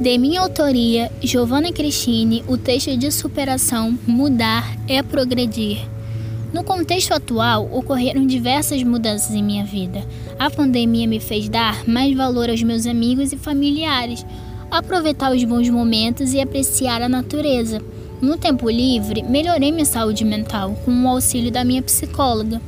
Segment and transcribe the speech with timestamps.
[0.00, 5.86] De minha autoria, Giovanna Cristine, o texto de superação Mudar é Progredir.
[6.52, 10.02] No contexto atual, ocorreram diversas mudanças em minha vida.
[10.38, 14.24] A pandemia me fez dar mais valor aos meus amigos e familiares,
[14.70, 17.80] aproveitar os bons momentos e apreciar a natureza.
[18.20, 22.60] No tempo livre, melhorei minha saúde mental com o auxílio da minha psicóloga.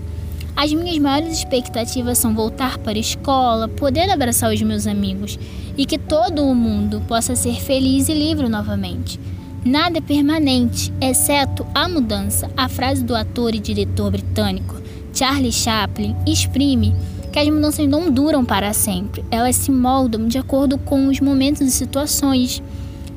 [0.57, 5.37] As minhas maiores expectativas são voltar para a escola, poder abraçar os meus amigos
[5.77, 9.19] e que todo o mundo possa ser feliz e livre novamente.
[9.65, 12.49] Nada é permanente, exceto a mudança.
[12.57, 14.81] A frase do ator e diretor britânico
[15.13, 16.95] Charlie Chaplin exprime
[17.33, 21.63] que as mudanças não duram para sempre, elas se moldam de acordo com os momentos
[21.63, 22.63] e situações.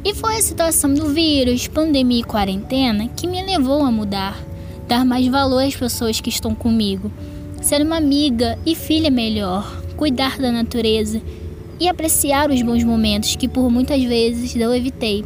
[0.04, 4.38] E foi a situação do vírus, pandemia e quarentena que me levou a mudar
[4.88, 7.12] dar mais valor às pessoas que estão comigo,
[7.62, 11.22] ser uma amiga e filha melhor, cuidar da natureza
[11.80, 15.26] e apreciar os bons momentos que por muitas vezes eu evitei.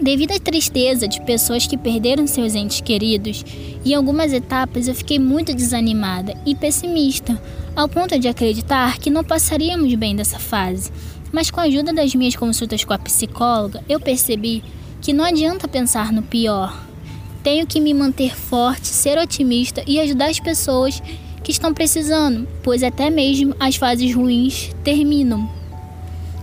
[0.00, 3.44] Devido à tristeza de pessoas que perderam seus entes queridos,
[3.84, 7.40] em algumas etapas eu fiquei muito desanimada e pessimista,
[7.76, 10.90] ao ponto de acreditar que não passaríamos bem dessa fase.
[11.30, 14.64] Mas com a ajuda das minhas consultas com a psicóloga, eu percebi
[15.00, 16.89] que não adianta pensar no pior,
[17.42, 21.02] tenho que me manter forte, ser otimista e ajudar as pessoas
[21.42, 25.48] que estão precisando, pois até mesmo as fases ruins terminam.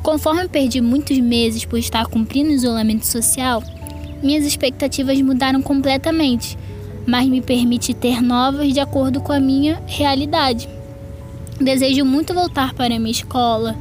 [0.01, 3.61] Conforme perdi muitos meses por estar cumprindo isolamento social,
[4.23, 6.57] minhas expectativas mudaram completamente,
[7.05, 10.67] mas me permite ter novas de acordo com a minha realidade.
[11.59, 13.75] Desejo muito voltar para a minha escola,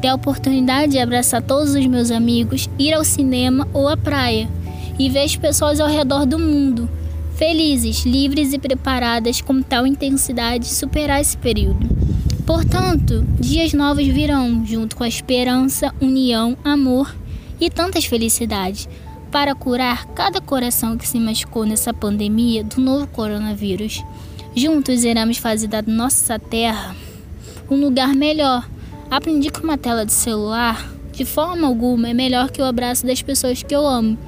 [0.00, 4.48] ter a oportunidade de abraçar todos os meus amigos, ir ao cinema ou à praia
[4.98, 6.88] e as pessoas ao redor do mundo,
[7.36, 11.88] felizes, livres e preparadas com tal intensidade de superar esse período.
[12.46, 17.14] Portanto, dias novos virão, junto com a esperança, união, amor
[17.60, 18.88] e tantas felicidades,
[19.30, 24.04] para curar cada coração que se machucou nessa pandemia do novo coronavírus.
[24.54, 26.94] Juntos iremos fazer da nossa terra
[27.70, 28.68] um lugar melhor.
[29.10, 33.22] Aprendi que uma tela de celular, de forma alguma, é melhor que o abraço das
[33.22, 34.18] pessoas que eu amo.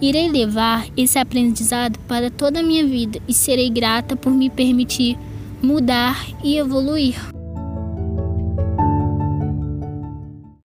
[0.00, 5.18] Irei levar esse aprendizado para toda a minha vida e serei grata por me permitir
[5.62, 7.39] mudar e evoluir.